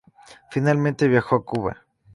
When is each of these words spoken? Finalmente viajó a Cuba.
Finalmente 0.49 1.07
viajó 1.07 1.35
a 1.35 1.45
Cuba. 1.45 1.85